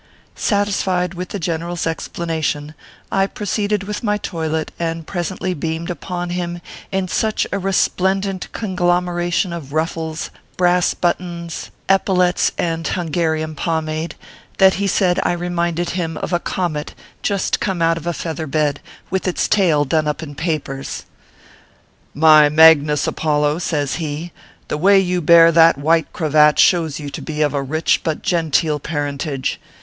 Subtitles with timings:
[0.33, 2.73] Satisfied with the general s explanation,
[3.11, 6.59] I proceeded with my toilet, and presently beamed upon him
[6.91, 12.49] in such a resplendent conglomeration of ruffles, brass buttons, 198 ORPHEUS C.
[12.49, 12.49] KEER PAPERS.
[12.49, 14.15] epaulettes and Hungarian pomade,
[14.57, 18.11] that he said I re minded him of a comet just come out of a
[18.13, 18.79] feather bed,
[19.11, 21.03] with its tail done up in papers."
[22.15, 24.31] My Magnus Apollo/ says he,"
[24.67, 28.79] the way you hear that white cravat shows you to be of rich but genteel
[28.79, 29.59] parentage.